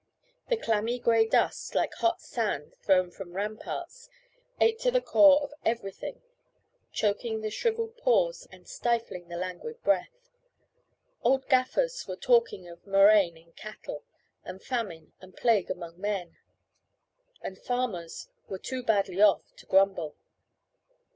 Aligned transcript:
The 0.49 0.57
clammy 0.57 0.97
grey 0.97 1.27
dust, 1.27 1.75
like 1.75 1.93
hot 1.93 2.21
sand 2.21 2.73
thrown 2.81 3.11
from 3.11 3.33
ramparts, 3.33 4.09
ate 4.59 4.79
to 4.79 4.89
the 4.89 4.99
core 4.99 5.43
of 5.43 5.53
everything, 5.63 6.23
choking 6.91 7.41
the 7.41 7.51
shrivelled 7.51 7.97
pores 7.97 8.47
and 8.51 8.67
stifling 8.67 9.27
the 9.27 9.37
languid 9.37 9.83
breath. 9.83 10.31
Old 11.21 11.47
gaffers 11.47 12.07
were 12.07 12.15
talking 12.15 12.67
of 12.67 12.87
murrain 12.87 13.37
in 13.37 13.51
cattle, 13.51 14.03
and 14.43 14.63
famine 14.63 15.13
and 15.21 15.37
plague 15.37 15.69
among 15.69 16.01
men, 16.01 16.35
and 17.43 17.59
farmers 17.63 18.27
were 18.49 18.57
too 18.57 18.81
badly 18.81 19.21
off 19.21 19.55
to 19.57 19.67
grumble. 19.67 20.15